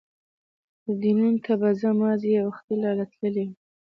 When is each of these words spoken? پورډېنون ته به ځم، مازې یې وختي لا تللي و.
پورډېنون 0.81 1.35
ته 1.45 1.51
به 1.59 1.69
ځم، 1.79 1.95
مازې 2.01 2.27
یې 2.35 2.41
وختي 2.47 2.75
لا 2.81 2.91
تللي 3.13 3.43
و. 3.47 3.51